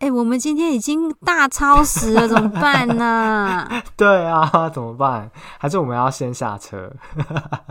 [0.00, 3.66] 哎、欸，我们今天已经大超时了，怎么办呢？
[3.96, 5.30] 对啊，怎么办？
[5.56, 6.92] 还是我们要先下车？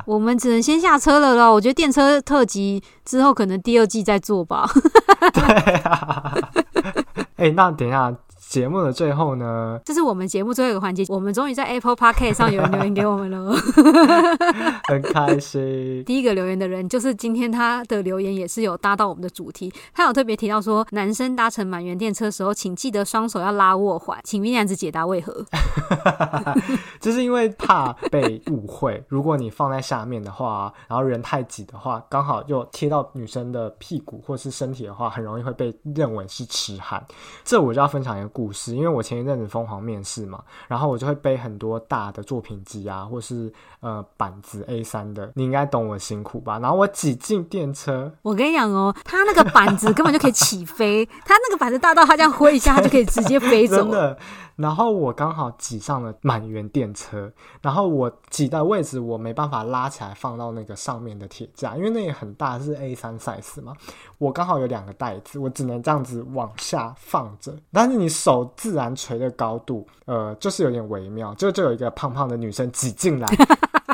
[0.07, 1.53] 我们只能先下车了咯。
[1.53, 4.67] 我觉得电车特辑之后可能第二季再做吧。
[5.34, 6.34] 对啊。
[7.43, 8.15] 哎、那等一下。
[8.53, 11.03] 节目的最后呢，这是我们节目最后一个环节。
[11.09, 13.51] 我们终于在 Apple Podcast 上有人留言给我们了，
[14.87, 16.03] 很开心。
[16.05, 25.43] 第一个留言的人就是今天他的留言也是有搭到我们的主题，他有特别提到说，男生搭乘满员电车的时候，请记得双手要拉握环，请 V 男子解答为何？
[27.01, 37.03] 就是因为怕被误会，如果你放在下面的话，然后人太挤的话，刚好又贴到女生的屁股或是身体的话，很容易会被认为是痴汉。
[37.43, 38.42] 这我就要分享一个故事。
[38.43, 46.59] 故事，因为我前一阵子疯狂面试嘛，然后我就会背很多大的作品集啊，或是呃板子 A 三的，你应该懂我辛苦吧？
[46.59, 53.77] 然后我挤进电车，我跟你讲哦，他那个板子根本就可以起飞， 他那个板子大到他这样挥一下，他就可以直接飞走。
[53.77, 54.17] 真的。
[54.55, 57.31] 然后我刚好挤上了满员电车，
[57.61, 63.73] 然后我挤的位置我没办法拉起来放到那个上面的铁架，因为那也很大，是 A 三 size 嘛。
[64.17, 67.53] 我刚好有两个袋子，我只能这样子往下放着。
[67.71, 73.27] 但是你手自然垂的高度，呃，就是有点微妙，就就有一个胖胖的女生挤进来。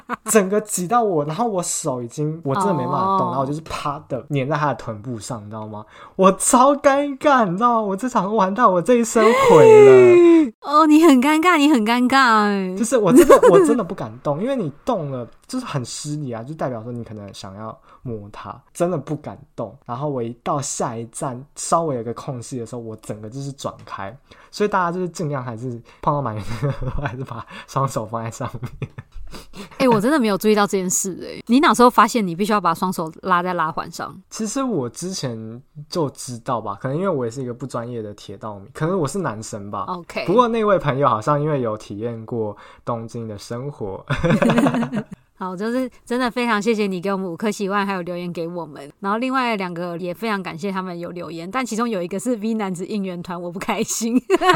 [0.32, 3.30] 整个挤到我，然后我手已经我真的没办法动，oh.
[3.30, 5.86] 然后我就是啪的粘在他的臀部上，你知道吗？
[6.16, 7.82] 我超尴尬，你知道吗？
[7.82, 10.52] 我这场玩到，我这一生毁了。
[10.62, 12.76] 哦，oh, 你很尴尬，你很尴尬哎。
[12.76, 19.78] 就是我真的我真的不敢动，因为你动了就是很失礼啊，就代表说你可能想要摸他，真的不敢动。
[19.86, 24.16] 然后我一到下一站稍微有个空隙的时候，我整个就是转开。
[24.52, 25.70] 所以大家就是尽量还是
[26.02, 26.44] 碰到满员，
[27.00, 28.92] 还是把双手放在上面。
[29.78, 31.44] 哎、欸，我真的没有注意到这件事哎、欸！
[31.48, 34.16] 你哪时候发现你必须要把双手拉在拉环上？
[34.30, 39.86] 其实我之前就知道吧，可能因为我也是一个不专业的铁道迷，可能我是男生吧。
[39.88, 40.26] OK。
[40.26, 44.06] 不过那位朋友好像因为有体验过东京的生活。
[45.40, 48.92] 好，就是真的非常谢谢你给我们五颗喜欢，还有留言给我们。
[49.00, 54.52] 然后另外两个也非常感谢他们有留言，但其中有一个是 V 男子应援团，我不开心， 开玩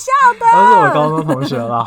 [0.00, 0.46] 笑的。
[0.54, 1.84] 都是我高中同学啦。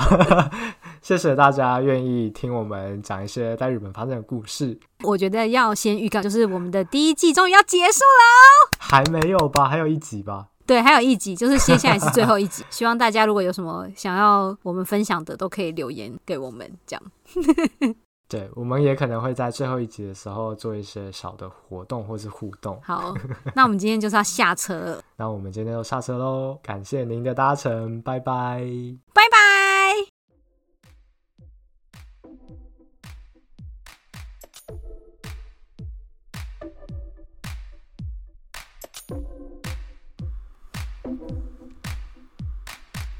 [1.01, 4.79] 谢谢大家愿意听我们讲一些在日本发生的故事。
[5.03, 8.77] 我觉得要先预告，就是我们的第一季终于要结束了。
[8.77, 9.67] 还没有吧？
[9.67, 10.49] 还有一集吧？
[10.65, 12.63] 对，还有一集，就是接下来是最后一集。
[12.71, 17.03] 希望大家如果有什么想要我们分享的，都可以留言给我们，这样。
[18.27, 22.79] 对，我们也可能会在最后一集的时候做一些小的活动或是互动。
[22.83, 23.13] 好，
[23.53, 25.01] 那我们今天就是要下车了。
[25.15, 28.63] 那我们今天就下车喽，感谢您的搭乘，拜拜，
[29.13, 29.64] 拜拜。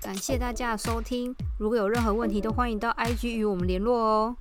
[0.06, 4.36] 感谢大家的收听，如果有任何问题，都欢迎到 IG 与我们联络哦。